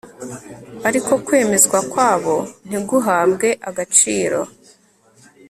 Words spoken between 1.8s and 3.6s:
kwabo ntiguhabwe